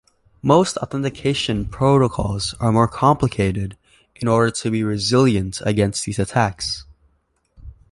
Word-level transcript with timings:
Most 0.41 0.77
authentication 0.77 1.65
protocols 1.65 2.55
are 2.59 2.71
more 2.71 2.87
complicated 2.87 3.77
in 4.15 4.27
order 4.27 4.49
to 4.49 4.71
be 4.71 4.83
resilient 4.83 5.61
against 5.63 6.05
these 6.05 6.17
attacks. 6.17 6.85